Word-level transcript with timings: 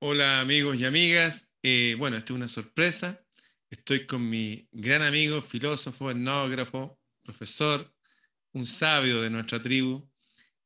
Hola 0.00 0.40
amigos 0.40 0.76
y 0.76 0.84
amigas. 0.84 1.52
Eh, 1.60 1.96
bueno, 1.98 2.16
esto 2.16 2.32
es 2.32 2.36
una 2.36 2.48
sorpresa. 2.48 3.20
Estoy 3.68 4.06
con 4.06 4.30
mi 4.30 4.68
gran 4.70 5.02
amigo, 5.02 5.42
filósofo, 5.42 6.12
etnógrafo, 6.12 7.00
profesor, 7.24 7.92
un 8.52 8.68
sabio 8.68 9.20
de 9.20 9.28
nuestra 9.28 9.60
tribu, 9.60 10.08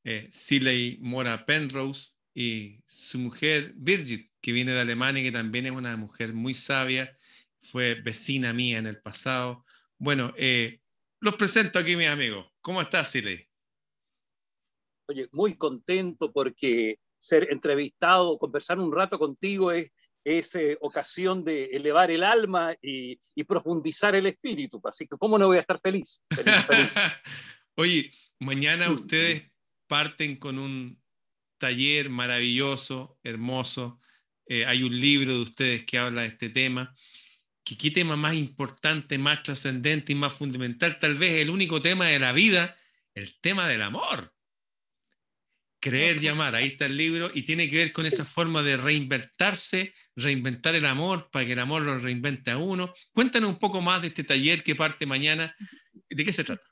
eh, 0.04 0.29
Siley 0.30 0.98
Mora 1.00 1.46
Penrose, 1.46 2.10
y 2.34 2.82
su 2.84 3.18
mujer 3.21 3.72
Birgit, 3.74 4.31
que 4.42 4.53
viene 4.53 4.72
de 4.72 4.81
Alemania 4.81 5.22
y 5.22 5.24
que 5.24 5.33
también 5.33 5.64
es 5.64 5.72
una 5.72 5.96
mujer 5.96 6.35
muy 6.35 6.53
sabia, 6.53 7.17
fue 7.62 7.94
vecina 7.94 8.53
mía 8.53 8.76
en 8.76 8.87
el 8.87 9.01
pasado. 9.01 9.64
Bueno, 9.96 10.35
eh, 10.37 10.83
los 11.21 11.37
presento 11.37 11.78
aquí, 11.78 11.96
mis 11.96 12.08
amigos. 12.08 12.53
¿Cómo 12.60 12.83
estás, 12.83 13.10
Siley? 13.10 13.49
Oye, 15.08 15.26
muy 15.33 15.56
contento 15.56 16.30
porque 16.30 16.98
ser 17.23 17.52
entrevistado, 17.52 18.37
conversar 18.37 18.80
un 18.80 18.93
rato 18.93 19.16
contigo 19.16 19.71
es, 19.71 19.93
es 20.25 20.57
eh, 20.57 20.77
ocasión 20.80 21.45
de 21.45 21.67
elevar 21.67 22.11
el 22.11 22.25
alma 22.25 22.75
y, 22.83 23.17
profundizar 23.45 24.17
el 24.17 24.27
espíritu. 24.27 24.80
Así 24.85 25.07
que, 25.07 25.17
¿cómo 25.17 25.39
no 25.39 25.47
voy 25.47 25.59
a 25.59 25.61
estar 25.61 25.80
feliz? 25.80 26.21
Oye, 27.77 28.13
mañana 28.41 28.91
ustedes 28.91 29.53
parten 29.87 30.37
con 30.37 30.59
un 30.59 31.01
taller 31.59 32.11
maravilloso, 32.11 33.19
hermoso. 33.23 34.01
Eh, 34.47 34.66
hay 34.66 34.83
un 34.83 34.99
libro 34.99 35.35
de 35.35 35.43
ustedes 35.43 35.85
que 35.85 35.99
habla 35.99 36.23
de 36.23 36.29
este 36.29 36.49
tema. 36.49 36.93
¿Qué, 37.63 37.79
¿Qué 37.79 37.93
tema 37.93 38.16
más 38.16 38.35
importante, 38.35 39.16
más 39.16 39.45
trascendente 39.45 40.13
y 40.13 40.16
más 40.16 40.35
fundamental? 40.35 40.99
Tal 40.99 41.15
vez 41.15 41.35
el 41.35 41.51
único 41.51 41.80
tema 41.80 42.07
de 42.07 42.19
la 42.19 42.33
vida, 42.33 42.77
el 43.15 43.39
tema 43.41 43.69
del 43.69 43.83
amor. 43.83 44.35
Creer 45.83 46.23
y 46.23 46.29
amar, 46.29 46.55
ahí 46.55 46.69
está 46.69 46.87
el 46.87 46.97
libro, 46.97 47.29
y 47.35 47.43
tiene 47.43 47.69
que 47.69 47.79
ver 47.79 47.93
con 47.93 48.07
esa 48.07 48.25
forma 48.25 48.63
de 48.63 48.77
reinventarse, 48.77 49.93
reinventar 50.15 50.77
el 50.77 50.87
amor 50.87 51.29
para 51.33 51.45
que 51.45 51.55
el 51.55 51.59
amor 51.59 51.83
lo 51.83 51.99
reinvente 51.99 52.52
a 52.52 52.59
uno. 52.59 52.95
Cuéntanos 53.13 53.51
un 53.51 53.59
poco 53.59 53.80
más 53.80 54.01
de 54.01 54.07
este 54.07 54.23
taller 54.23 54.63
que 54.63 54.77
parte 54.77 55.07
mañana. 55.07 55.52
¿De 56.09 56.24
qué 56.24 56.33
se 56.33 56.45
trata? 56.45 56.63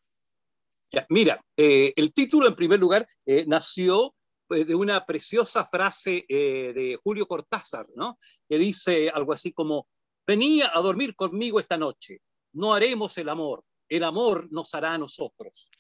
mira, 1.09 1.45
eh, 1.57 1.93
el 1.97 2.13
título 2.13 2.47
en 2.47 2.55
primer 2.55 2.79
lugar 2.79 3.05
eh, 3.27 3.45
nació 3.49 4.15
eh, 4.51 4.65
de 4.65 4.77
una 4.77 5.05
preciosa 5.05 5.65
frase 5.65 6.25
de 6.29 6.97
Julio 7.03 7.27
Cortázar, 7.27 7.87
¿no? 7.97 8.17
que 8.49 8.59
dice 8.59 9.11
algo 9.11 9.33
así 9.33 9.53
como, 9.53 9.89
venía 10.25 10.71
a 10.73 10.81
dormir 10.81 11.17
conmigo 11.17 11.59
esta 11.59 11.77
noche, 11.77 12.21
no 12.53 12.75
haremos 12.75 13.19
el 13.19 13.29
amor, 13.29 13.65
el 13.91 14.05
amor 14.05 14.51
nos 14.53 14.73
hará 14.75 14.95
a 14.95 14.99
nosotros. 14.99 15.71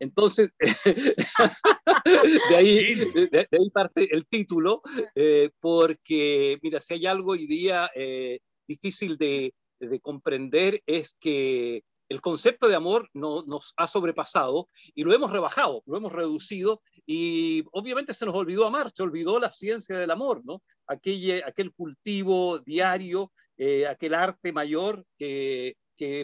Entonces, 0.00 0.50
de, 0.84 2.56
ahí, 2.56 2.94
de, 3.30 3.48
ahí, 3.52 3.70
parte 3.70 4.08
el 4.12 4.26
título, 4.26 4.80
eh, 5.14 5.50
porque, 5.60 6.58
mira, 6.62 6.80
si 6.80 6.94
hay 6.94 7.06
algo 7.06 7.32
hoy 7.32 7.46
día 7.46 7.90
eh, 7.94 8.40
difícil 8.66 9.18
de, 9.18 9.54
de, 9.78 10.00
comprender 10.00 10.82
es 10.86 11.14
que 11.20 11.84
el 12.08 12.20
concepto 12.20 12.68
de 12.68 12.74
amor 12.74 13.08
no, 13.12 13.42
nos 13.42 13.74
ha 13.76 13.86
sobrepasado 13.86 14.68
y 14.94 15.04
lo 15.04 15.12
hemos 15.12 15.30
rebajado, 15.30 15.82
lo 15.86 15.96
hemos 15.96 16.12
reducido 16.12 16.82
y 17.06 17.64
obviamente 17.72 18.14
se 18.14 18.24
nos 18.24 18.34
olvidó 18.34 18.66
amar, 18.66 18.92
se 18.94 19.02
olvidó 19.02 19.38
la 19.38 19.52
ciencia 19.52 19.98
del 19.98 20.10
amor, 20.10 20.42
¿no? 20.44 20.62
Aquel, 20.86 21.42
aquel 21.44 21.72
cultivo 21.72 22.58
diario, 22.60 23.32
eh, 23.58 23.86
aquel 23.86 24.14
arte 24.14 24.52
mayor 24.52 25.04
que 25.18 25.76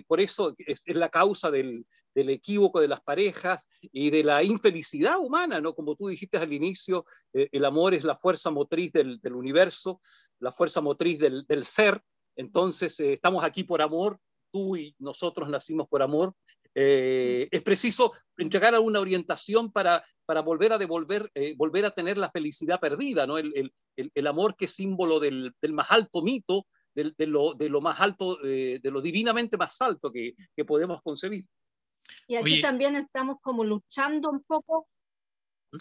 por 0.07 0.21
eso 0.21 0.55
es, 0.59 0.83
la 0.87 1.09
causa 1.09 1.51
del, 1.51 1.87
equívoco 2.15 2.81
de 2.81 2.89
las 2.89 3.01
parejas 3.01 3.69
y 3.81 4.11
de 4.11 4.25
la 4.25 4.43
infelicidad 4.43 5.19
humana, 5.19 5.61
¿no? 5.61 5.75
Como 5.75 5.95
tú 5.95 6.09
dijiste 6.09 6.37
al 6.37 6.53
inicio, 6.53 7.05
eh, 7.33 7.49
el 7.53 7.65
amor 7.65 7.95
es 7.95 8.03
la 8.03 8.17
fuerza 8.17 8.51
motriz 8.51 8.93
del, 8.93 9.21
universo, 9.33 10.01
la 10.41 10.51
fuerza 10.51 10.81
motriz 10.81 11.19
del, 11.19 11.65
ser, 11.65 12.03
entonces 12.35 12.99
eh, 12.99 13.13
estamos 13.13 13.45
aquí 13.45 13.63
por 13.63 13.83
amor, 13.83 14.19
tú 14.51 14.77
y 14.77 14.97
nosotros 14.99 15.49
nacimos 15.49 15.87
por 15.89 16.03
amor. 16.03 16.35
Eh, 16.75 17.49
es 17.51 17.63
preciso 17.63 18.13
entregar 18.37 18.75
alguna 18.75 19.01
orientación 19.01 19.71
para, 19.71 20.05
para 20.27 20.43
volver 20.43 20.73
a 20.73 20.79
devolver, 20.79 21.31
volver 21.57 21.85
a 21.85 21.91
tener 21.93 22.19
la 22.19 22.31
felicidad 22.31 22.81
perdida, 22.81 23.27
¿no? 23.27 23.39
El, 23.39 23.73
el 23.97 24.27
amor 24.27 24.57
que 24.57 24.67
es 24.67 24.73
símbolo 24.73 25.21
del, 25.21 25.53
del 25.61 25.73
más 25.73 25.91
alto 25.91 26.23
mito, 26.23 26.67
de, 27.05 27.27
lo, 27.27 27.55
de 27.55 27.69
lo, 27.69 27.81
más 27.81 28.01
alto, 28.01 28.39
eh, 28.45 28.81
de 28.83 28.91
lo 28.91 29.01
divinamente 29.01 29.57
más 29.57 29.81
alto 29.81 30.13
que, 30.13 30.35
que 30.55 30.65
podemos 30.65 31.01
concebir. 31.03 31.45
Y 32.27 32.37
aquí 32.37 32.61
también 32.61 32.97
estamos 32.97 33.37
como 33.41 33.65
luchando 33.65 34.31
un 34.31 34.43
poco, 34.43 34.89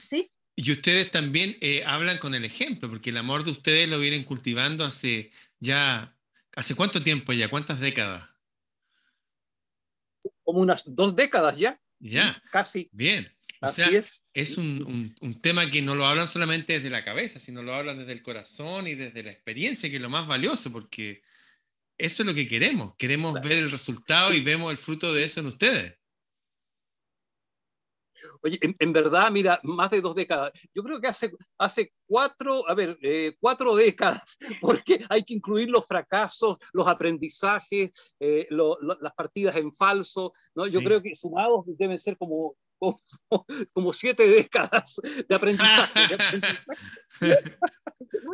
¿sí? 0.01 0.31
Y 0.55 0.71
ustedes 0.71 1.11
también 1.11 1.55
eh, 1.61 1.83
hablan 1.85 2.17
con 2.17 2.33
el 2.33 2.43
ejemplo, 2.43 2.89
porque 2.89 3.11
el 3.11 3.17
amor 3.17 3.43
de 3.43 3.51
ustedes 3.51 3.87
lo 3.87 3.99
vienen 3.99 4.23
cultivando 4.23 4.83
hace 4.83 5.31
ya, 5.59 6.17
¿hace 6.55 6.75
cuánto 6.75 7.03
tiempo 7.03 7.31
ya? 7.31 7.49
¿Cuántas 7.49 7.79
décadas? 7.79 8.27
Como 10.43 10.59
unas 10.59 10.83
dos 10.87 11.15
décadas 11.15 11.55
ya. 11.57 11.79
Ya. 11.99 12.41
Casi. 12.51 12.89
Bien. 12.91 13.36
O 13.61 13.69
sea, 13.69 13.87
es, 13.87 14.23
es 14.33 14.57
un, 14.57 15.15
un, 15.19 15.41
tema 15.41 15.69
que 15.69 15.81
no 15.81 15.95
lo 15.95 16.05
hablan 16.05 16.27
solamente 16.27 16.73
desde 16.73 16.89
la 16.89 17.03
cabeza, 17.03 17.39
sino 17.39 17.63
lo 17.63 17.73
hablan 17.73 17.97
desde 17.97 18.11
el 18.11 18.21
corazón 18.21 18.87
y 18.87 18.93
desde 18.93 19.23
la 19.23 19.31
experiencia, 19.31 19.89
que 19.89 19.95
es 19.95 20.01
lo 20.01 20.09
más 20.09 20.27
valioso, 20.27 20.71
porque 20.71 21.23
eso 21.97 22.21
es 22.21 22.27
lo 22.27 22.35
que 22.35 22.47
queremos. 22.47 22.95
Queremos 22.97 23.41
ver 23.41 23.53
el 23.53 23.71
resultado 23.71 24.33
y 24.33 24.41
vemos 24.41 24.71
el 24.71 24.77
fruto 24.77 25.13
de 25.13 25.23
eso 25.23 25.39
en 25.39 25.47
ustedes. 25.47 25.97
Oye, 28.41 28.59
en, 28.61 28.93
verdad, 28.93 29.31
mira, 29.31 29.59
más 29.63 29.89
de 29.89 30.01
dos 30.01 30.15
décadas. 30.15 30.51
Yo 30.73 30.83
creo 30.83 30.99
que 30.99 31.07
hace, 31.07 31.31
hace 31.57 31.93
cuatro, 32.05 32.67
a 32.69 32.73
ver, 32.73 32.97
eh, 33.01 33.35
cuatro 33.39 33.75
décadas, 33.75 34.37
porque 34.61 35.05
hay 35.09 35.23
que 35.23 35.33
incluir 35.33 35.69
los 35.69 35.85
fracasos, 35.85 36.57
los 36.73 36.87
aprendizajes, 36.87 37.91
eh, 38.19 38.47
las 38.49 39.13
partidas 39.13 39.55
en 39.55 39.71
falso. 39.71 40.31
¿no? 40.55 40.67
Yo 40.67 40.79
creo 40.79 41.01
que 41.01 41.15
sumados 41.15 41.65
deben 41.77 41.97
ser 41.97 42.17
como 42.17 42.55
como, 42.79 42.99
siete 43.93 44.27
décadas 44.27 45.01
de 45.27 45.35
aprendizaje. 45.35 46.17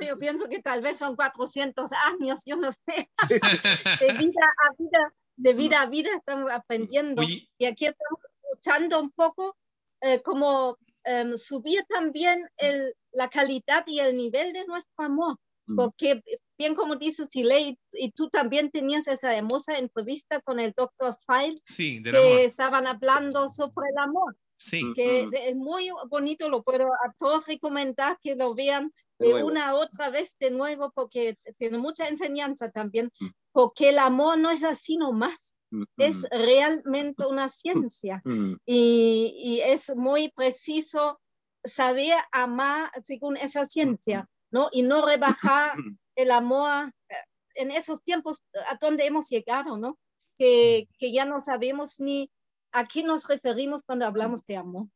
yo 0.08 0.20
pienso 0.20 0.50
que 0.50 0.62
tal 0.62 0.82
vez 0.82 0.98
son 0.98 1.16
400 1.16 1.90
años, 2.12 2.42
yo 2.46 2.58
no 2.58 2.72
sé. 2.72 3.10
De 3.30 4.14
vida 4.14 4.46
a 4.66 4.74
vida, 4.78 5.14
de 5.38 5.54
vida 5.54 5.82
a 5.82 5.86
vida 5.86 6.10
estamos 6.16 6.52
aprendiendo. 6.52 7.24
Y 7.24 7.66
aquí 7.66 7.86
estamos 7.86 8.20
luchando 8.52 9.00
un 9.00 9.12
poco 9.12 9.56
eh, 10.04 10.22
como 10.22 10.78
em, 11.06 11.38
subir 11.38 11.84
también 11.88 12.46
el, 12.58 12.94
la 13.14 13.30
calidad 13.30 13.86
y 13.88 14.00
el 14.00 14.18
nivel 14.18 14.52
de 14.52 14.66
nuestro 14.66 15.06
amor. 15.06 15.38
Porque, 15.78 16.22
bien 16.58 16.76
como 16.76 16.98
dices, 16.98 17.30
Siley, 17.32 17.80
y 17.94 18.12
tú 18.12 18.30
también 18.30 18.70
tenías 18.70 19.08
esa 19.08 19.34
hermosa 19.34 19.78
entrevista 19.78 20.42
con 20.42 20.60
el 20.60 20.74
doctor 20.76 21.14
File, 21.26 21.56
que 22.04 22.44
estaban 22.44 22.86
hablando 22.86 23.48
sobre 23.48 23.88
el 23.92 23.98
amor. 23.98 24.36
Sí. 24.58 24.84
Que 24.94 25.26
es 25.32 25.56
muy 25.56 25.90
bonito, 26.10 26.50
lo 26.50 26.64
puedo 26.64 26.88
a 26.88 27.14
todos 27.18 27.48
recomendar 27.48 28.20
que 28.22 28.36
lo 28.36 28.54
vean 28.54 28.92
de 29.20 29.42
una 29.42 29.76
otra 29.76 30.10
vez 30.10 30.36
de 30.38 30.52
nuevo, 30.52 30.92
porque 30.94 31.38
tiene 31.58 31.78
mucha 31.78 32.10
enseñanza 32.10 32.70
también, 32.70 33.10
porque 33.54 33.90
el 33.90 34.00
amor 34.00 34.38
no 34.38 34.50
es 34.50 34.66
así 34.66 34.98
nomás. 34.98 35.56
Es 35.98 36.24
realmente 36.32 37.26
una 37.26 37.50
ciencia 37.50 38.22
y, 38.66 39.34
y 39.38 39.62
es 39.62 39.90
muy 39.96 40.32
preciso 40.32 41.20
saber 41.64 42.16
amar 42.32 42.92
según 43.04 43.38
esa 43.38 43.66
ciencia. 43.66 44.28
¿no? 44.54 44.70
Y 44.72 44.84
no 44.84 45.06
rebajar 45.06 45.76
el 46.16 46.32
amor 46.32 46.94
eh, 47.10 47.16
en 47.56 47.72
esos 47.72 48.04
tiempos 48.04 48.44
a 48.70 48.78
donde 48.80 49.06
hemos 49.06 49.28
llegado, 49.30 49.78
¿no? 49.78 50.00
Que, 50.38 50.88
que 51.00 51.12
ya 51.12 51.26
no 51.26 51.40
sabemos 51.40 52.00
ni 52.00 52.30
a 52.72 52.86
qué 52.88 53.04
nos 53.04 53.28
referimos 53.28 53.82
cuando 53.84 54.06
hablamos 54.06 54.46
de 54.46 54.56
amor. 54.56 54.88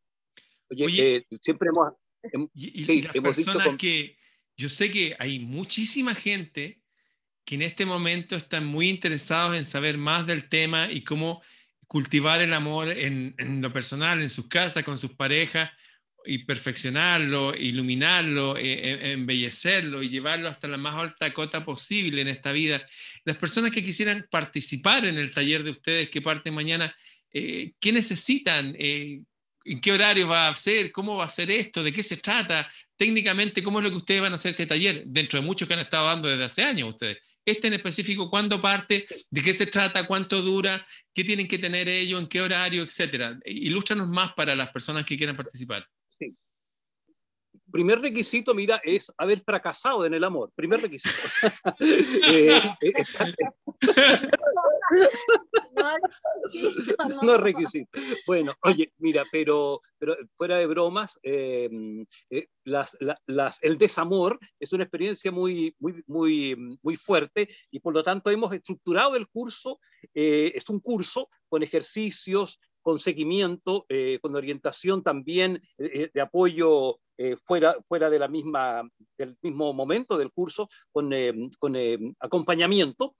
Oye, 0.69 1.17
eh, 1.17 1.25
siempre 1.41 1.69
hemos, 1.69 1.93
sí, 2.55 3.07
hemos 3.13 3.35
dicho 3.35 3.59
que 3.77 4.17
yo 4.55 4.69
sé 4.69 4.91
que 4.91 5.15
hay 5.17 5.39
muchísima 5.39 6.13
gente 6.13 6.81
que 7.47 7.55
en 7.55 7.61
este 7.61 7.85
momento 7.85 8.35
están 8.35 8.65
muy 8.65 8.89
interesados 8.89 9.55
en 9.55 9.65
saber 9.65 9.97
más 9.97 10.27
del 10.27 10.49
tema 10.49 10.91
y 10.91 11.05
cómo 11.05 11.41
cultivar 11.87 12.41
el 12.41 12.51
amor 12.51 12.89
en, 12.89 13.35
en 13.37 13.61
lo 13.61 13.71
personal, 13.71 14.21
en 14.21 14.29
sus 14.29 14.49
casas, 14.49 14.83
con 14.83 14.97
sus 14.97 15.13
parejas, 15.15 15.71
y 16.25 16.39
perfeccionarlo, 16.39 17.55
iluminarlo, 17.55 18.57
eh, 18.57 18.63
eh, 18.63 19.11
embellecerlo 19.13 20.03
y 20.03 20.09
llevarlo 20.09 20.49
hasta 20.49 20.67
la 20.67 20.75
más 20.75 20.95
alta 20.95 21.33
cota 21.33 21.63
posible 21.63 22.21
en 22.21 22.27
esta 22.27 22.51
vida. 22.51 22.85
Las 23.23 23.37
personas 23.37 23.71
que 23.71 23.81
quisieran 23.81 24.27
participar 24.29 25.05
en 25.05 25.17
el 25.17 25.31
taller 25.31 25.63
de 25.63 25.71
ustedes 25.71 26.09
que 26.09 26.21
parte 26.21 26.51
mañana, 26.51 26.93
eh, 27.31 27.71
¿qué 27.79 27.93
necesitan? 27.93 28.75
¿En 28.77 29.81
qué 29.81 29.91
horario 29.93 30.27
va 30.27 30.49
a 30.49 30.55
ser? 30.55 30.91
¿Cómo 30.91 31.15
va 31.15 31.23
a 31.23 31.29
ser 31.29 31.49
esto? 31.49 31.81
¿De 31.81 31.93
qué 31.93 32.03
se 32.03 32.17
trata? 32.17 32.69
Técnicamente, 32.97 33.63
¿cómo 33.63 33.79
es 33.79 33.85
lo 33.85 33.91
que 33.91 33.97
ustedes 33.97 34.21
van 34.21 34.33
a 34.33 34.35
hacer 34.35 34.49
este 34.49 34.65
taller? 34.65 35.03
Dentro 35.05 35.39
de 35.39 35.45
muchos 35.45 35.65
que 35.65 35.75
han 35.75 35.79
estado 35.79 36.07
dando 36.07 36.27
desde 36.27 36.43
hace 36.43 36.63
años 36.63 36.89
ustedes. 36.89 37.19
Este 37.47 37.67
en 37.67 37.75
específico, 37.75 38.29
¿cuándo 38.29 38.59
parte? 38.59 39.07
¿De 39.29 39.41
qué 39.41 39.53
se 39.53 39.67
trata? 39.67 40.05
¿Cuánto 40.05 40.41
dura? 40.41 40.85
¿Qué 41.13 41.23
tienen 41.23 41.47
que 41.47 41.57
tener 41.57 41.87
ellos? 41.87 42.19
¿En 42.19 42.27
qué 42.27 42.41
horario? 42.41 42.83
Etcétera. 42.83 43.39
Ilústranos 43.45 44.09
más 44.09 44.33
para 44.33 44.53
las 44.53 44.69
personas 44.69 45.05
que 45.05 45.15
quieran 45.15 45.37
participar. 45.37 45.87
primer 47.71 48.01
requisito, 48.01 48.53
mira, 48.53 48.81
es 48.83 49.13
haber 49.17 49.41
fracasado 49.45 50.05
en 50.05 50.13
el 50.13 50.25
amor. 50.25 50.51
Primer 50.55 50.81
requisito. 50.81 51.15
Eh, 51.79 52.61
eh, 52.81 52.93
no, 57.23 57.35
es 57.35 57.39
requisito. 57.39 57.89
Bueno, 58.25 58.53
oye, 58.63 58.93
mira, 58.97 59.25
pero, 59.31 59.81
pero 59.97 60.17
fuera 60.35 60.57
de 60.57 60.67
bromas, 60.67 61.19
eh, 61.23 61.69
las, 62.63 62.97
las, 63.25 63.63
el 63.63 63.77
desamor 63.77 64.39
es 64.59 64.73
una 64.73 64.83
experiencia 64.83 65.31
muy, 65.31 65.75
muy, 65.79 66.03
muy, 66.07 66.77
muy 66.81 66.95
fuerte 66.95 67.49
y 67.71 67.79
por 67.79 67.93
lo 67.93 68.03
tanto 68.03 68.29
hemos 68.29 68.51
estructurado 68.53 69.15
el 69.15 69.27
curso, 69.27 69.79
es 70.13 70.69
un 70.69 70.79
curso 70.79 71.29
con 71.49 71.63
ejercicios, 71.63 72.59
con 72.81 72.99
seguimiento, 72.99 73.85
con 74.21 74.35
orientación 74.35 75.03
también 75.03 75.61
de 75.77 76.21
apoyo 76.21 76.99
eh, 77.19 77.35
fuera, 77.35 77.75
fuera 77.87 78.11
de 78.11 78.19
la 78.19 78.27
misma, 78.27 78.87
del 79.17 79.35
mismo 79.41 79.73
momento 79.73 80.19
del 80.19 80.31
curso, 80.31 80.69
con, 80.91 81.11
eh, 81.13 81.33
con 81.57 81.75
eh, 81.75 81.97
acompañamiento. 82.19 83.15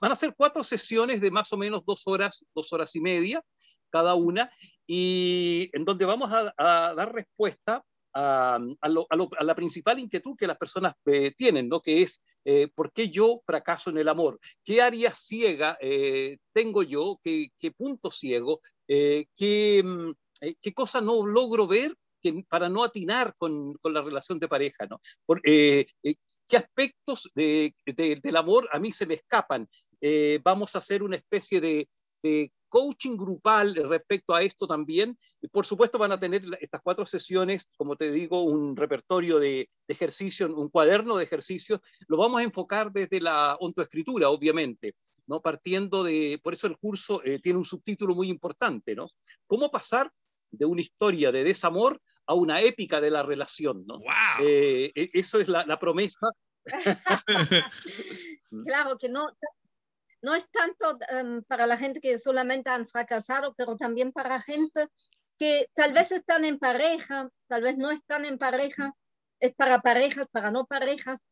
van 0.00 0.12
a 0.12 0.16
ser 0.16 0.34
cuatro 0.34 0.64
sesiones 0.64 1.20
de 1.20 1.30
más 1.30 1.52
o 1.52 1.58
menos 1.58 1.84
dos 1.84 2.06
horas, 2.06 2.46
dos 2.54 2.72
horas 2.72 2.96
y 2.96 3.00
media 3.00 3.42
cada 3.90 4.14
una, 4.14 4.50
y 4.86 5.68
en 5.72 5.84
donde 5.84 6.06
vamos 6.06 6.30
a, 6.32 6.52
dar 6.56 7.12
respuesta 7.12 7.82
a, 8.14 8.58
a, 8.80 9.44
la 9.44 9.54
principal 9.54 9.98
inquietud 9.98 10.34
que 10.36 10.46
las 10.46 10.56
personas 10.56 10.94
tienen, 11.36 11.68
¿no? 11.68 11.80
que 11.80 12.02
es 12.02 12.22
¿por 12.74 12.92
qué 12.92 13.10
yo 13.10 13.40
fracaso 13.46 13.90
en 13.90 13.98
el 13.98 14.08
amor? 14.08 14.38
¿Qué 14.64 14.82
área 14.82 15.14
ciega 15.14 15.78
tengo 16.52 16.82
yo? 16.82 17.18
¿Qué, 17.22 17.48
qué 17.58 17.70
punto 17.72 18.10
ciego? 18.10 18.60
¿qué, 18.86 19.82
mm, 19.84 20.12
¿Qué 20.60 20.74
cosa 20.74 21.00
no 21.00 21.24
logro 21.24 21.66
ver 21.66 21.96
para 22.48 22.68
no 22.68 22.84
atinar 22.84 23.34
con, 23.38 23.74
con, 23.74 23.92
la 23.92 24.02
relación 24.02 24.38
de 24.38 24.48
pareja, 24.48 24.86
¿no? 24.86 25.00
Por, 25.24 25.40
eh, 25.44 25.86
eh, 26.02 26.14
¿Qué 26.48 26.56
aspectos 26.56 27.30
de, 27.34 27.74
del 27.84 28.36
amor 28.36 28.68
a 28.72 28.78
mí 28.78 28.92
se 28.92 29.06
me 29.06 29.14
escapan? 29.14 29.68
Eh, 30.00 30.40
vamos 30.44 30.74
a 30.74 30.78
hacer 30.78 31.02
una 31.02 31.16
especie 31.16 31.60
de, 31.60 31.88
de, 32.22 32.52
coaching 32.68 33.16
grupal 33.16 33.74
respecto 33.74 34.34
a 34.34 34.42
esto 34.42 34.66
también. 34.66 35.16
Por 35.50 35.64
supuesto 35.64 35.98
van 35.98 36.12
a 36.12 36.20
tener 36.20 36.42
estas 36.60 36.82
cuatro 36.82 37.06
sesiones, 37.06 37.70
como 37.76 37.96
te 37.96 38.10
digo, 38.10 38.42
un 38.42 38.76
repertorio 38.76 39.38
de, 39.38 39.48
de 39.86 39.94
ejercicios, 39.94 40.50
un 40.50 40.68
cuaderno 40.68 41.16
de 41.16 41.24
ejercicios. 41.24 41.80
Lo 42.08 42.18
vamos 42.18 42.40
a 42.40 42.44
enfocar 42.44 42.92
desde 42.92 43.20
la 43.20 43.56
ontoescritura, 43.60 44.28
obviamente. 44.28 44.94
¿no? 45.26 45.40
Partiendo 45.40 46.04
de, 46.04 46.40
por 46.42 46.52
eso 46.54 46.66
el 46.66 46.76
curso 46.78 47.20
tiene 47.42 47.58
un 47.58 47.64
subtítulo 47.64 48.14
muy 48.14 48.28
importante, 48.28 48.94
¿no? 48.94 49.08
¿Cómo 49.46 49.70
pasar 49.70 50.10
de 50.50 50.64
una 50.64 50.80
historia 50.80 51.32
de 51.32 51.44
desamor 51.44 52.00
a 52.26 52.34
una 52.34 52.60
épica 52.60 53.00
de 53.00 53.10
la 53.10 53.22
relación, 53.22 53.84
¿no? 53.86 54.00
Eh, 54.40 54.92
e, 54.94 55.10
eso 55.12 55.40
es 55.40 55.48
la, 55.48 55.64
la 55.64 55.78
promesa. 55.78 56.28
claro 58.64 58.96
que 58.98 59.08
no, 59.08 59.28
no 60.22 60.34
es 60.34 60.50
tanto 60.50 60.98
um, 61.12 61.42
para 61.44 61.66
la 61.66 61.76
gente 61.76 62.00
que 62.00 62.18
solamente 62.18 62.70
han 62.70 62.86
fracasado, 62.86 63.54
pero 63.56 63.76
también 63.76 64.12
para 64.12 64.42
gente 64.42 64.88
que 65.38 65.68
tal 65.74 65.92
vez 65.92 66.12
están 66.12 66.44
en 66.44 66.58
pareja, 66.58 67.28
tal 67.46 67.62
vez 67.62 67.76
no 67.76 67.90
están 67.90 68.24
en 68.24 68.38
pareja, 68.38 68.92
es 69.38 69.54
para 69.54 69.80
parejas, 69.80 70.26
para 70.32 70.50
no 70.50 70.66
parejas, 70.66 71.24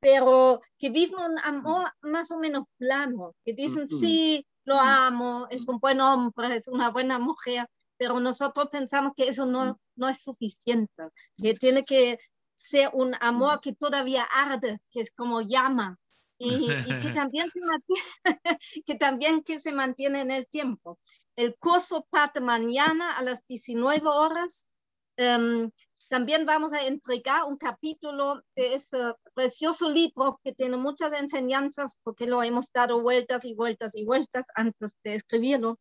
pero 0.00 0.60
que 0.78 0.90
viven 0.90 1.18
un 1.18 1.38
amor 1.38 1.92
más 2.02 2.30
o 2.32 2.38
menos 2.38 2.64
plano, 2.76 3.34
que 3.44 3.52
dicen, 3.52 3.86
sí, 3.86 4.44
lo 4.64 4.78
amo, 4.78 5.46
es 5.48 5.68
un 5.68 5.78
buen 5.78 6.00
hombre, 6.00 6.56
es 6.56 6.66
una 6.66 6.90
buena 6.90 7.20
mujer, 7.20 7.66
pero 8.02 8.18
nosotros 8.18 8.66
pensamos 8.72 9.12
que 9.16 9.28
eso 9.28 9.46
no, 9.46 9.80
no 9.94 10.08
es 10.08 10.22
suficiente, 10.22 11.04
que 11.40 11.54
tiene 11.54 11.84
que 11.84 12.18
ser 12.52 12.90
un 12.94 13.14
amor 13.20 13.60
que 13.60 13.74
todavía 13.74 14.24
arde, 14.24 14.80
que 14.90 15.02
es 15.02 15.12
como 15.12 15.40
llama, 15.40 16.00
y, 16.36 16.66
que, 17.06 17.12
también 17.12 17.48
se 17.52 17.60
mantiene, 17.60 18.02
que 18.86 18.94
también 18.96 19.44
que 19.44 19.60
se 19.60 19.70
mantiene 19.70 20.22
en 20.22 20.32
el 20.32 20.48
tiempo. 20.48 20.98
El 21.36 21.56
curso 21.58 22.04
parte 22.10 22.40
mañana 22.40 23.16
a 23.16 23.22
las 23.22 23.46
19 23.46 24.04
horas. 24.08 24.66
Em, 25.16 25.70
también 26.08 26.44
vamos 26.44 26.72
a 26.72 26.84
entregar 26.84 27.44
un 27.44 27.56
capítulo 27.56 28.42
de 28.56 28.74
ese 28.74 29.14
precioso 29.32 29.88
libro 29.88 30.40
que 30.42 30.52
tiene 30.52 30.76
muchas 30.76 31.12
enseñanzas 31.12 32.00
porque 32.02 32.26
lo 32.26 32.42
hemos 32.42 32.66
dado 32.72 33.00
vueltas 33.00 33.44
y 33.44 33.54
vueltas 33.54 33.94
y 33.94 34.04
vueltas 34.04 34.46
antes 34.56 34.98
de 35.04 35.14
escribirlo. 35.14 35.78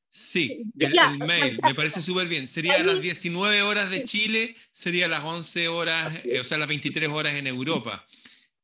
sí, 0.09 0.63
el, 0.79 0.97
el, 0.97 1.19
mail, 1.19 1.59
me 1.65 1.75
parece 1.75 2.01
súper 2.01 2.29
bien. 2.29 2.47
Sería 2.47 2.77
a 2.77 2.85
las 2.85 3.01
19 3.01 3.63
horas 3.63 3.91
de 3.91 4.05
Chile, 4.05 4.55
sería 4.71 5.07
a 5.07 5.09
las 5.09 5.25
11 5.25 5.67
horas, 5.67 6.23
eh, 6.25 6.39
o 6.39 6.45
sea, 6.45 6.59
las 6.59 6.69
23 6.69 7.09
horas 7.09 7.35
en 7.35 7.49
Europa. 7.49 8.07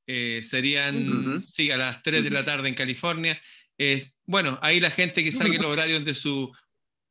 Eh, 0.06 0.40
serían, 0.48 1.44
sí, 1.50 1.72
a 1.72 1.78
las 1.78 2.00
3 2.04 2.22
de 2.22 2.30
la 2.30 2.44
tarde 2.44 2.68
en 2.68 2.76
California 2.76 3.42
es, 3.78 4.18
bueno, 4.26 4.58
ahí 4.62 4.80
la 4.80 4.90
gente 4.90 5.24
que 5.24 5.32
saque 5.32 5.58
los 5.58 5.70
horarios 5.70 6.04
de, 6.04 6.14
su, 6.14 6.52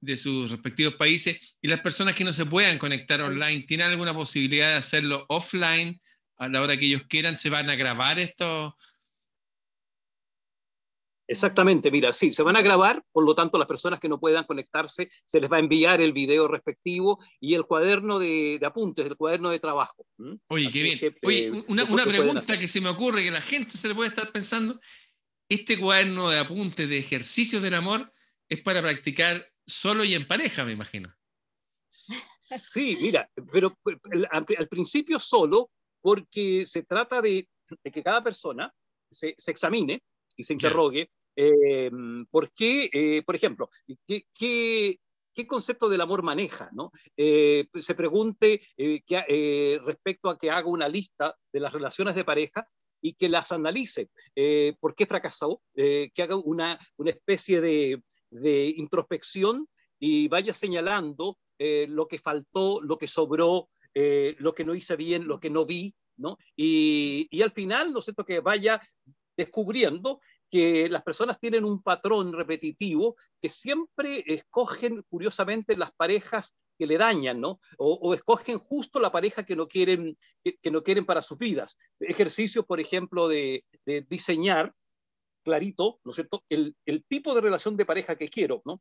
de 0.02 0.18
sus 0.18 0.52
respectivos 0.52 0.96
países 0.96 1.58
y 1.62 1.68
las 1.68 1.82
personas 1.82 2.16
que 2.16 2.24
no 2.24 2.34
se 2.34 2.46
puedan 2.46 2.78
conectar 2.78 3.22
online, 3.22 3.66
¿tienen 3.68 3.88
alguna 3.88 4.14
posibilidad 4.14 4.70
de 4.70 4.76
hacerlo 4.76 5.26
offline 5.30 6.00
a 6.38 6.48
la 6.48 6.62
hora 6.62 6.78
que 6.78 6.86
ellos 6.86 7.04
quieran? 7.08 7.38
¿Se 7.38 7.50
van 7.50 7.70
a 7.70 7.76
grabar 7.76 8.20
esto? 8.20 8.76
Exactamente, 11.26 11.90
mira, 11.90 12.12
sí, 12.12 12.34
se 12.34 12.44
van 12.44 12.58
a 12.58 12.62
grabar, 12.62 13.02
por 13.14 13.24
lo 13.24 13.34
tanto 13.34 13.58
las 13.58 13.68
personas 13.68 14.00
que 14.00 14.10
no 14.10 14.20
puedan 14.20 14.44
conectarse, 14.44 15.10
se 15.26 15.40
les 15.40 15.50
va 15.50 15.56
a 15.56 15.62
enviar 15.62 16.02
el 16.02 16.12
video 16.12 16.50
respectivo 16.50 17.18
y 17.40 17.54
el 17.54 17.64
cuaderno 17.64 18.20
de, 18.20 18.60
apuntes, 18.64 19.06
el 19.06 19.16
cuaderno 19.16 19.50
de 19.50 19.60
trabajo. 19.60 20.06
Oye, 20.48 20.70
qué 20.70 20.84
bien. 20.84 21.00
Oye, 21.24 21.48
eh, 21.48 21.64
una, 21.68 21.86
una 21.86 22.06
pregunta 22.06 22.60
que 22.60 22.68
se 22.68 22.82
me 22.82 22.90
ocurre, 22.90 23.24
que 23.24 23.32
la 23.32 23.42
gente 23.42 23.78
se 23.78 23.88
le 23.88 23.96
puede 23.96 24.10
estar 24.10 24.32
pensando, 24.34 24.80
este 25.54 25.80
cuaderno 25.80 26.30
de 26.30 26.40
apuntes 26.40 26.88
de 26.90 26.98
ejercicios 26.98 27.62
del 27.62 27.74
amor 27.74 28.12
es 28.50 28.62
para 28.62 28.82
practicar 28.82 29.46
solo 29.66 30.04
y 30.04 30.16
en 30.16 30.28
pareja, 30.28 30.64
me 30.64 30.74
imagino. 30.74 31.14
Sí, 32.40 32.98
mira, 33.02 33.30
pero 33.52 33.78
al, 34.32 34.68
principio 34.68 35.20
solo, 35.20 35.72
porque 36.02 36.66
se 36.66 36.84
trata 36.84 37.22
de, 37.22 37.48
que 37.84 38.04
cada 38.04 38.24
persona 38.24 38.74
se, 39.10 39.36
examine 39.48 40.04
y 40.36 40.44
se 40.44 40.54
interrogue 40.54 41.10
em, 41.36 42.26
por 42.28 42.52
qué, 42.52 42.90
eh, 42.92 43.24
por 43.24 43.36
ejemplo, 43.36 43.70
qué, 44.06 44.26
qué, 44.34 45.00
concepto 45.48 45.90
del 45.90 46.02
amor 46.02 46.22
maneja, 46.22 46.70
¿no? 46.74 46.92
Eh, 47.18 47.68
se 47.80 47.96
pregunte 47.96 48.62
eh, 48.78 49.80
respecto 49.84 50.30
a 50.30 50.38
que 50.38 50.52
haga 50.52 50.68
una 50.68 50.88
lista 50.88 51.36
de 51.52 51.60
las 51.60 51.74
relaciones 51.74 52.16
de 52.16 52.24
pareja 52.24 52.68
y 53.04 53.14
que 53.14 53.30
las 53.30 53.52
analice. 53.52 54.10
Eh, 54.36 54.76
¿Por 54.80 54.96
qué 54.96 55.06
fracasó? 55.06 55.62
Eh, 55.76 56.10
que 56.16 56.24
haga 56.24 56.38
una, 56.38 56.80
una 56.98 57.12
especie 57.12 57.60
de, 57.60 58.02
de, 58.32 58.74
introspección 58.78 59.68
y 60.00 60.30
vaya 60.30 60.54
señalando 60.54 61.38
eh, 61.60 61.86
lo 61.90 62.08
que 62.08 62.18
faltó, 62.18 62.82
lo 62.82 62.98
que 62.98 63.08
sobró, 63.08 63.70
lo 63.94 64.56
que 64.56 64.66
no 64.66 64.74
hice 64.74 64.96
bien, 64.96 65.28
lo 65.28 65.40
que 65.40 65.52
no 65.52 65.68
vi, 65.68 65.94
¿no? 66.18 66.38
Y, 66.56 67.28
y 67.30 67.44
al 67.44 67.52
final, 67.52 67.94
¿no 67.94 68.00
es 68.00 68.06
cierto?, 68.06 68.26
que 68.26 68.40
vaya 68.40 68.80
descubriendo 69.38 70.20
que 70.54 70.88
las 70.88 71.02
personas 71.02 71.40
tienen 71.40 71.66
un 71.66 71.82
patrón 71.82 72.32
repetitivo 72.32 73.16
que 73.42 73.50
siempre 73.50 74.24
escogen, 74.28 75.04
curiosamente, 75.10 75.76
las 75.76 75.92
parejas 75.94 76.56
que 76.78 76.86
le 76.86 77.00
dañan, 77.00 77.42
¿no? 77.42 77.60
O, 77.80 78.14
escogen 78.14 78.60
justo 78.60 79.00
la 79.00 79.12
pareja 79.12 79.48
que 79.48 79.56
no 79.56 79.68
quieren, 79.68 80.16
que, 80.44 80.70
no 80.70 80.84
quieren 80.84 81.08
para 81.08 81.24
sus 81.24 81.40
vidas. 81.40 81.76
Ejercicios, 82.00 82.68
por 82.68 82.80
ejemplo, 82.80 83.28
de, 83.28 83.66
diseñar 84.08 84.72
clarito, 85.44 86.00
¿no 86.04 86.12
es 86.12 86.18
cierto?, 86.18 86.44
el, 86.50 86.76
tipo 87.08 87.34
de 87.34 87.42
relación 87.42 87.76
de 87.76 87.88
pareja 87.88 88.16
que 88.16 88.28
quiero, 88.28 88.62
¿no? 88.64 88.80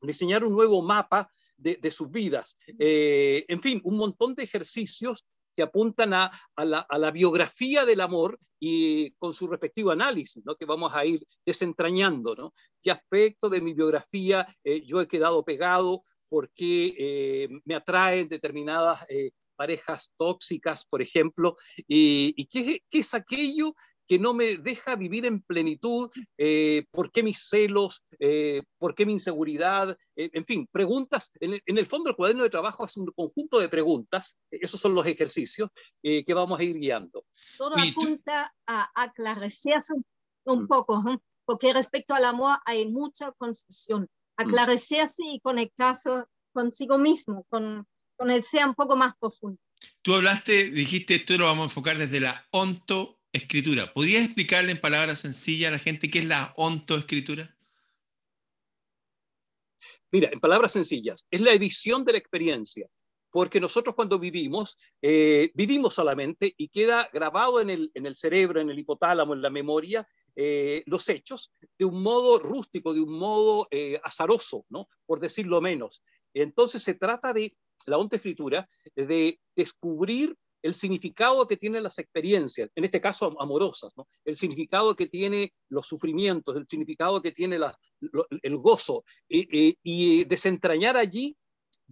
Diseñar 0.00 0.44
un 0.44 0.52
nuevo 0.52 0.80
mapa 0.80 1.28
de, 1.56 1.90
sus 1.90 2.08
vidas. 2.08 2.56
Eh, 2.78 3.46
en 3.48 3.60
fin, 3.60 3.80
un 3.82 3.96
montón 3.96 4.36
de 4.36 4.44
ejercicios 4.44 5.26
que 5.60 5.64
apuntan 5.64 6.14
a, 6.14 6.30
la, 6.56 7.10
biografía 7.10 7.84
del 7.84 8.00
amor 8.00 8.38
y 8.58 9.10
con 9.18 9.34
su 9.34 9.46
respectivo 9.46 9.90
análisis, 9.90 10.42
¿no? 10.42 10.56
que 10.56 10.64
vamos 10.64 10.90
a 10.94 11.04
ir 11.04 11.22
desentrañando, 11.44 12.34
¿no? 12.34 12.54
qué 12.80 12.90
aspecto 12.90 13.50
de 13.50 13.60
mi 13.60 13.74
biografía 13.74 14.46
eh, 14.64 14.82
yo 14.86 15.02
he 15.02 15.06
quedado 15.06 15.44
pegado, 15.44 16.00
por 16.30 16.50
qué 16.52 16.94
eh, 16.98 17.48
me 17.66 17.74
atraen 17.74 18.26
determinadas 18.30 19.04
eh, 19.10 19.32
parejas 19.54 20.14
tóxicas, 20.16 20.86
por 20.86 21.02
ejemplo, 21.02 21.56
y, 21.86 22.46
qué, 22.46 22.82
es 22.90 23.12
aquello 23.12 23.74
que 24.10 24.18
no 24.18 24.34
me 24.34 24.56
deja 24.56 24.96
vivir 24.96 25.24
en 25.24 25.40
plenitud, 25.40 26.10
eh, 26.36 26.84
por 26.90 27.12
qué 27.12 27.22
mis 27.22 27.46
celos, 27.48 28.02
eh, 28.18 28.60
por 28.76 28.96
qué 28.96 29.06
mi 29.06 29.12
inseguridad, 29.12 29.96
eh, 30.16 30.30
en 30.32 30.44
fin, 30.44 30.68
preguntas. 30.72 31.30
En, 31.38 31.60
el 31.64 31.86
fondo 31.86 32.10
el 32.10 32.16
cuaderno 32.16 32.42
de 32.42 32.50
trabajo 32.50 32.84
es 32.84 32.96
un 32.96 33.06
conjunto 33.12 33.60
de 33.60 33.68
preguntas, 33.68 34.36
esos 34.50 34.80
son 34.80 34.96
los 34.96 35.06
ejercicios 35.06 35.70
que 36.02 36.34
vamos 36.34 36.58
a 36.58 36.64
ir 36.64 36.76
guiando. 36.76 37.24
Todo 37.56 37.76
apunta 37.78 38.52
a 38.66 38.90
aclararse 39.00 39.74
un, 40.44 40.64
mm. 40.64 40.66
poco, 40.66 41.00
porque 41.44 41.72
respecto 41.72 42.12
al 42.12 42.24
amor 42.24 42.58
hay 42.64 42.88
mucha 42.88 43.30
confusión. 43.30 44.02
Mm. 44.02 44.42
Aclararse 44.42 45.06
y 45.18 45.38
conectarse 45.38 46.10
consigo 46.52 46.98
mismo, 46.98 47.46
con, 47.48 47.86
con 48.16 48.32
el 48.32 48.42
ser 48.42 48.66
un 48.66 48.74
poco 48.74 48.96
más 48.96 49.14
profundo. 49.20 49.60
Tú 50.02 50.16
hablaste, 50.16 50.70
dijiste, 50.72 51.14
esto 51.14 51.38
lo 51.38 51.44
vamos 51.44 51.62
a 51.62 51.64
enfocar 51.66 51.96
desde 51.96 52.18
la 52.18 52.44
ontoescritura. 53.32 53.92
¿Podrías 53.92 54.24
explicarle 54.24 54.72
en 54.72 54.80
palabras 54.80 55.20
sencillas 55.20 55.68
a 55.68 55.72
la 55.72 55.78
gente 55.78 56.10
qué 56.10 56.20
es 56.20 56.24
la 56.24 56.52
ontoescritura? 56.56 57.56
Mira, 60.10 60.28
en 60.32 60.40
palabras 60.40 60.72
sencillas, 60.72 61.24
es 61.30 61.40
la 61.40 61.52
edición 61.52 62.04
de 62.04 62.12
la 62.12 62.18
experiencia, 62.18 62.88
porque 63.30 63.60
nosotros 63.60 63.94
cuando 63.94 64.18
vivimos, 64.18 64.76
eh, 65.00 65.52
vivimos 65.54 65.94
solamente 65.94 66.52
y 66.56 66.68
queda 66.68 67.08
grabado 67.12 67.60
en 67.60 67.70
el, 67.70 67.90
en 67.94 68.06
el, 68.06 68.16
cerebro, 68.16 68.60
en 68.60 68.70
el 68.70 68.78
hipotálamo, 68.78 69.34
en 69.34 69.42
la 69.42 69.50
memoria, 69.50 70.06
eh, 70.34 70.82
los 70.86 71.08
hechos 71.08 71.52
de 71.78 71.84
un 71.84 72.02
modo 72.02 72.38
rústico, 72.38 72.92
de 72.92 73.00
un 73.00 73.18
modo 73.18 73.68
eh, 73.70 74.00
azaroso, 74.02 74.64
¿no? 74.68 74.88
por 75.06 75.20
decirlo 75.20 75.60
menos. 75.60 76.02
Entonces 76.34 76.82
se 76.82 76.94
trata 76.94 77.32
de 77.32 77.56
la 77.86 77.96
onta 77.98 78.16
escritura, 78.16 78.68
de 78.94 79.40
descubrir 79.56 80.36
el 80.62 80.74
significado 80.74 81.46
que 81.46 81.56
tienen 81.56 81.82
las 81.82 81.98
experiencias, 81.98 82.70
en 82.74 82.84
este 82.84 83.00
caso 83.00 83.34
amorosas, 83.40 83.92
¿no? 83.96 84.06
el 84.24 84.34
significado 84.34 84.94
que 84.94 85.06
tiene 85.06 85.52
los 85.68 85.86
sufrimientos, 85.86 86.56
el 86.56 86.66
significado 86.68 87.22
que 87.22 87.32
tiene 87.32 87.58
el 88.42 88.56
gozo, 88.58 89.04
y 89.28 90.24
desentrañar 90.24 90.96
allí, 90.96 91.36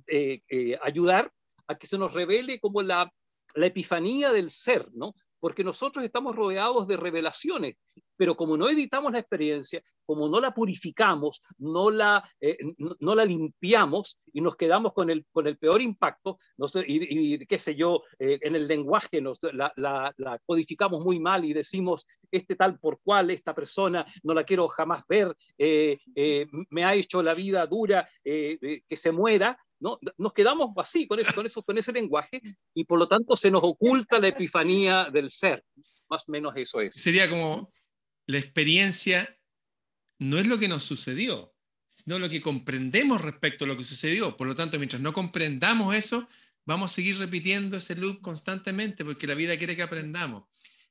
eh, 0.07 0.43
eh, 0.49 0.79
ayudar 0.83 1.33
a 1.67 1.75
que 1.75 1.87
se 1.87 1.99
nos 1.99 2.13
revele 2.13 2.61
como 2.61 2.83
la, 2.83 3.13
la 3.55 3.67
epifanía 3.67 4.33
del 4.33 4.51
ser, 4.51 4.89
¿no? 4.93 5.15
Porque 5.41 5.65
nosotros 5.65 6.05
estamos 6.05 6.35
rodeados 6.35 6.87
de 6.89 6.97
revelaciones, 6.97 7.77
pero 8.17 8.37
como 8.37 8.57
no 8.57 8.69
editamos 8.69 9.13
la 9.13 9.21
experiencia, 9.21 9.83
como 10.05 10.29
no 10.29 10.41
la 10.41 10.53
purificamos, 10.53 11.41
no 11.59 11.91
la, 11.91 12.29
eh, 12.41 12.57
no, 13.01 13.15
la 13.15 13.25
limpiamos 13.25 14.21
y 14.33 14.41
nos 14.41 14.57
quedamos 14.57 14.93
con 14.93 15.11
el, 15.11 15.25
con 15.31 15.47
el 15.47 15.59
peor 15.59 15.81
impacto, 15.81 16.39
y, 16.87 17.47
qué 17.47 17.59
sé 17.59 17.75
yo, 17.77 18.03
eh, 18.19 18.39
en 18.43 18.57
el 18.57 18.67
lenguaje 18.67 19.21
nos, 19.21 19.39
la, 19.53 19.73
la, 19.77 20.39
codificamos 20.45 21.05
muy 21.05 21.21
mal 21.21 21.45
y 21.45 21.53
decimos, 21.53 22.07
este 22.31 22.57
tal 22.57 22.79
por 22.79 23.01
cual, 23.01 23.31
esta 23.31 23.55
persona 23.55 24.05
no 24.23 24.35
la 24.35 24.45
quiero 24.45 24.69
jamás 24.69 25.05
ver, 25.09 25.35
eh, 25.57 25.99
me 26.71 26.85
ha 26.85 26.95
hecho 26.95 27.23
la 27.23 27.35
vida 27.35 27.67
dura, 27.67 28.09
que 28.25 28.83
se 28.91 29.13
muera, 29.13 29.59
¿no? 29.81 29.99
Nos 30.17 30.33
quedamos 30.33 30.71
así 30.77 31.07
con 31.07 31.21
eso, 31.21 31.33
con 31.35 31.47
eso, 31.47 31.63
con 31.63 31.79
ese 31.79 31.93
lenguaje 31.93 32.41
y 32.75 32.85
por 32.85 32.99
lo 32.99 33.07
tanto 33.07 33.37
se 33.37 33.51
nos 33.51 33.63
oculta 33.63 34.19
la 34.19 34.29
epifanía 34.29 35.09
del 35.13 35.31
ser. 35.31 35.65
Más 36.09 36.29
o 36.29 36.33
menos 36.33 36.55
eso 36.57 36.81
es. 36.81 36.95
Sería 36.95 37.29
como 37.29 37.73
la 38.27 38.39
experiencia 38.39 39.39
no 40.19 40.39
es 40.39 40.47
lo 40.47 40.59
que 40.59 40.69
nos 40.69 40.85
sucedió, 40.85 41.55
sino 41.95 42.19
lo 42.19 42.29
que 42.29 42.41
comprendemos 42.41 43.21
respecto 43.21 43.65
a 43.65 43.69
lo 43.69 43.77
que 43.77 43.85
sucedió. 43.85 44.37
Por 44.37 44.47
lo 44.47 44.55
tanto, 44.55 44.79
mientras 44.79 45.01
no 45.01 45.13
comprendamos 45.13 45.95
eso, 45.95 46.29
vamos 46.65 46.91
a 46.91 46.95
seguir 46.95 47.19
repitiendo 47.19 47.77
ese 47.77 47.95
loop 47.95 48.21
constantemente 48.21 49.05
porque 49.05 49.27
la 49.27 49.35
vida 49.35 49.57
quiere 49.57 49.77
que 49.77 49.83
aprendamos. 49.83 50.45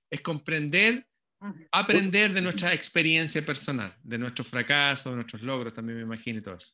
Es 0.09 0.21
comprender, 0.21 1.07
aprender 1.71 2.33
de 2.33 2.41
nuestra 2.41 2.73
experiencia 2.73 3.45
personal, 3.45 3.95
de 4.01 4.17
nuestros 4.17 4.47
fracasos, 4.47 5.11
de 5.11 5.15
nuestros 5.15 5.41
logros, 5.41 5.73
también 5.73 5.97
me 5.97 6.03
imagino 6.03 6.39
y 6.39 6.41
todo 6.41 6.55
eso. 6.55 6.73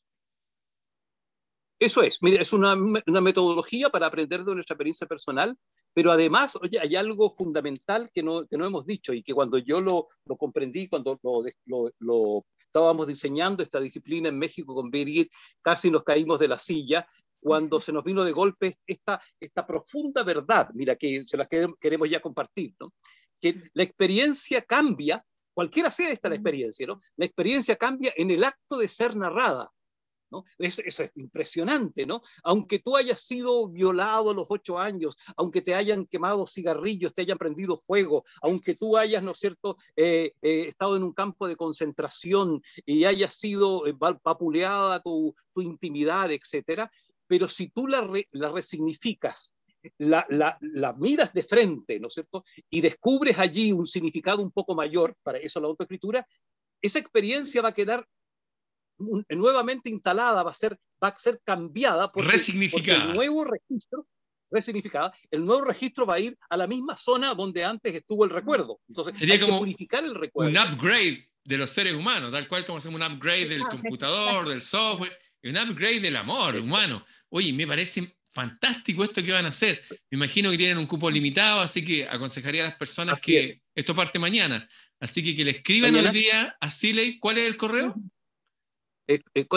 Eso 1.84 2.02
es, 2.02 2.20
mira, 2.22 2.42
es 2.42 2.54
una, 2.54 2.76
una, 2.76 3.20
metodología 3.20 3.90
para 3.90 4.06
aprender 4.06 4.46
de 4.46 4.54
nuestra 4.54 4.76
experiencia 4.76 5.06
personal, 5.06 5.58
pero 5.94 6.14
además, 6.14 6.56
oye, 6.62 6.80
hay 6.80 6.96
algo 6.96 7.30
fundamental 7.30 8.10
que 8.14 8.24
no, 8.24 8.48
que 8.48 8.58
no 8.58 8.66
hemos 8.66 8.86
dicho 8.86 9.12
y 9.12 9.22
que 9.22 9.34
cuando 9.34 9.58
yo 9.58 9.82
lo, 9.82 10.08
lo 10.26 10.38
comprendí, 10.38 10.88
cuando 10.88 11.20
lo, 11.22 11.92
lo, 12.00 12.46
estábamos 12.66 13.06
diseñando 13.06 13.62
esta 13.62 13.82
disciplina 13.82 14.30
en 14.30 14.40
México 14.40 14.74
con 14.74 14.90
Birgit, 14.90 15.30
casi 15.62 15.92
nos 15.92 16.06
caímos 16.06 16.40
de 16.40 16.48
la 16.48 16.58
silla 16.58 17.06
cuando 17.42 17.82
se 17.82 17.92
nos 17.92 18.06
vino 18.06 18.24
de 18.24 18.32
golpe 18.32 18.74
esta, 18.88 19.22
esta 19.38 19.68
profunda 19.68 20.24
verdad, 20.24 20.70
mira, 20.74 20.96
que 20.96 21.26
se 21.26 21.36
la 21.36 21.50
queremos 21.50 22.10
ya 22.10 22.22
compartir, 22.22 22.76
¿no? 22.80 22.94
que 23.42 23.62
la 23.74 23.84
experiencia 23.84 24.62
cambia, 24.62 25.22
cualquiera 25.54 25.92
sea 25.92 26.12
esta 26.12 26.30
la 26.30 26.36
experiencia, 26.36 26.88
¿no? 26.88 26.98
la 27.18 27.26
experiencia 27.26 27.76
cambia 27.76 28.14
en 28.16 28.32
el 28.32 28.46
acto 28.46 28.78
de 28.78 28.88
ser 28.88 29.18
narrada. 29.18 29.70
Es, 30.58 30.80
eso 30.80 31.04
es 31.04 31.12
impresionante, 31.16 32.06
¿no? 32.06 32.22
Aunque 32.44 32.80
tú 32.80 32.96
hayas 32.96 33.22
sido 33.22 33.68
violado 33.70 34.32
a 34.32 34.34
los 34.34 34.48
ocho 34.50 34.80
años, 34.80 35.16
aunque 35.36 35.62
te 35.62 35.76
hayan 35.76 36.06
quemado 36.06 36.48
cigarrillos, 36.48 37.14
te 37.14 37.22
hayan 37.22 37.38
prendido 37.38 37.78
fuego, 37.78 38.24
aunque 38.42 38.76
tú 38.76 38.98
hayas, 38.98 39.24
¿no 39.24 39.32
es 39.32 39.40
cierto?, 39.40 39.78
eh, 39.96 40.34
eh, 40.42 40.66
estado 40.68 40.96
en 40.96 41.04
un 41.04 41.14
campo 41.14 41.48
de 41.48 41.56
concentración 41.56 42.62
y 42.86 43.06
hayas 43.06 43.36
sido 43.36 43.86
eh, 43.88 43.94
vapuleada 43.98 45.02
tu, 45.02 45.36
intimidad, 45.58 46.32
etcétera, 46.32 46.92
pero 47.28 47.48
si 47.48 47.70
tú 47.70 47.88
la, 47.88 48.02
resignificas, 48.50 49.56
la, 49.98 50.26
la, 50.30 50.94
miras 50.94 51.34
de 51.34 51.44
frente, 51.44 52.00
¿no 52.00 52.08
es 52.08 52.14
cierto? 52.14 52.44
Y 52.70 52.82
descubres 52.82 53.38
allí 53.40 53.72
un 53.72 53.86
significado 53.86 54.42
un 54.42 54.52
poco 54.52 54.76
mayor, 54.76 55.16
para 55.24 55.38
eso 55.38 55.60
la 55.60 55.68
autoescritura, 55.68 56.26
esa 56.82 57.00
experiencia 57.00 57.62
va 57.62 57.70
a 57.70 57.74
quedar 57.74 58.06
nuevamente 59.30 59.90
instalada, 59.90 60.44
va 60.44 60.52
a 60.52 60.56
ser, 60.56 60.78
va 61.04 61.10
a 61.10 61.20
ser 61.20 61.42
cambiada 61.44 62.12
por 62.12 62.24
el 62.24 63.14
nuevo 63.14 63.44
registro 63.46 64.08
resignificada, 64.54 65.12
el 65.32 65.44
nuevo 65.44 65.64
registro 65.64 66.06
va 66.06 66.16
a 66.16 66.20
ir 66.20 66.38
a 66.50 66.56
la 66.56 66.68
misma 66.68 66.96
zona 66.96 67.34
donde 67.34 67.66
antes 67.66 67.94
estuvo 67.94 68.24
el 68.24 68.30
recuerdo. 68.30 68.80
Entonces, 68.88 69.18
Sería 69.18 69.40
como 69.40 69.58
purificar 69.58 70.04
el 70.06 70.14
recuerdo. 70.14 70.52
Un 70.52 70.58
upgrade 70.58 71.28
de 71.44 71.58
los 71.58 71.70
seres 71.72 71.94
humanos, 71.94 72.32
tal 72.32 72.48
cual 72.48 72.66
como 72.66 72.78
hacemos 72.78 73.02
un 73.02 73.14
upgrade 73.14 73.50
del 73.50 73.64
computador, 73.64 74.48
del 74.48 74.62
software, 74.62 75.18
un 75.44 75.58
upgrade 75.58 76.00
del 76.00 76.16
amor 76.16 76.56
humano. 76.56 77.04
Oye, 77.30 77.52
me 77.52 77.68
parece 77.68 78.16
fantástico 78.30 79.04
esto 79.04 79.24
que 79.24 79.32
van 79.32 79.46
a 79.46 79.50
hacer. 79.50 79.82
Me 80.10 80.18
imagino 80.18 80.50
que 80.52 80.58
tienen 80.58 80.78
un 80.78 80.88
cupo 80.88 81.10
limitado, 81.10 81.62
así 81.62 81.84
que 81.84 82.08
aconsejaría 82.08 82.64
a 82.64 82.70
las 82.70 82.78
personas 82.78 83.20
que 83.20 83.62
esto 83.76 83.96
parte 83.96 84.20
mañana. 84.20 84.68
Así 85.00 85.24
que 85.24 85.36
que 85.36 85.44
le 85.44 85.52
escriban 85.52 85.96
hoy 85.96 86.10
día 86.12 86.56
a 86.60 86.72
Siley. 86.72 87.20
¿Cuál 87.20 87.40
es 87.40 87.48
el 87.48 87.58
correo? 87.58 87.96
Eh, 89.08 89.20
eh, 89.34 89.48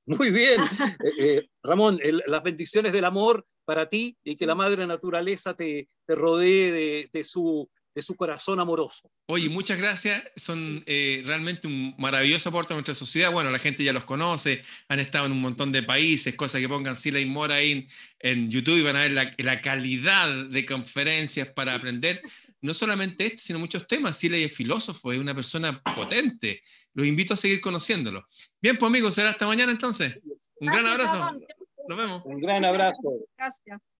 Muy 0.07 0.31
bien. 0.31 0.61
Eh, 1.05 1.13
eh, 1.19 1.49
Ramón, 1.63 1.99
las 2.27 2.43
bendiciones 2.43 2.93
del 2.93 3.05
amor 3.05 3.47
para 3.65 3.89
ti 3.89 4.17
y 4.25 4.37
que 4.37 4.47
la 4.47 4.55
madre 4.55 4.87
naturaleza 4.87 5.55
te, 5.55 5.89
te 6.07 6.15
rodee 6.15 7.09
de, 7.13 7.25
su, 7.25 7.69
de 7.95 8.03
su 8.03 8.17
corazón 8.17 8.61
amoroso. 8.61 9.11
Oye, 9.27 9.49
muchas 9.49 9.79
gracias. 9.79 10.23
Son 10.37 10.83
eh, 10.87 11.23
realmente 11.25 11.67
un 11.67 11.95
maravilloso 11.99 12.49
aporte 12.49 12.73
a 12.73 12.77
nuestra 12.77 12.95
sociedad. 12.95 13.33
Bueno, 13.33 13.51
la 13.51 13.59
gente 13.59 13.85
ya 13.85 13.93
los 13.93 14.05
conoce, 14.05 14.63
han 14.89 15.01
estado 15.01 15.27
en 15.27 15.33
un 15.33 15.41
montón 15.41 15.73
de 15.73 15.83
países, 15.83 16.35
cosas 16.35 16.61
que 16.61 16.69
pongan 16.69 16.97
Sila 16.97 17.21
y 17.21 17.27
Mora 17.27 17.61
en, 17.61 17.89
en 18.19 18.51
YouTube 18.51 18.79
y 18.79 18.83
van 18.83 18.97
a 18.97 19.01
ver 19.01 19.13
la, 19.13 19.35
la, 19.39 19.61
calidad 19.61 20.47
de 20.47 20.67
conferencias 20.67 21.49
para 21.49 21.75
aprender. 21.75 22.23
No 22.63 22.73
solamente 22.75 23.27
esto, 23.27 23.43
sino 23.43 23.59
muchos 23.59 23.87
temas. 23.87 24.17
Sila 24.17 24.37
es 24.37 24.55
filósofo, 24.55 25.13
es 25.13 25.19
una 25.19 25.35
persona 25.35 25.83
potente 25.83 26.63
los 26.95 27.07
invito 27.07 27.35
a 27.35 27.37
seguir 27.37 27.61
conociéndolo. 27.61 28.27
Bien, 28.61 28.77
pues 28.77 28.89
amigos, 28.89 29.15
será 29.15 29.31
hasta 29.31 29.47
mañana 29.47 29.73
entonces. 29.73 30.19
Un 30.61 30.69
gran 30.69 30.87
abrazo. 30.87 31.41
Nos 31.89 31.99
vemos. 31.99 32.23
Un 32.25 32.41
gran 32.41 32.65
abrazo. 32.65 33.01
Gracias. 33.37 33.83